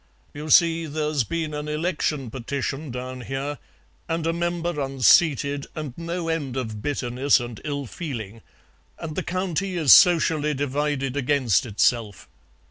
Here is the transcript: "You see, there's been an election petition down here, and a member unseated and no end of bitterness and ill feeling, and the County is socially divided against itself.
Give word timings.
"You 0.33 0.49
see, 0.49 0.87
there's 0.87 1.23
been 1.23 1.53
an 1.53 1.67
election 1.67 2.31
petition 2.31 2.89
down 2.89 3.21
here, 3.21 3.59
and 4.09 4.25
a 4.25 4.33
member 4.33 4.81
unseated 4.81 5.67
and 5.75 5.93
no 5.95 6.27
end 6.27 6.57
of 6.57 6.81
bitterness 6.81 7.39
and 7.39 7.61
ill 7.63 7.85
feeling, 7.85 8.41
and 8.97 9.15
the 9.15 9.21
County 9.21 9.77
is 9.77 9.93
socially 9.93 10.55
divided 10.55 11.15
against 11.15 11.67
itself. 11.67 12.27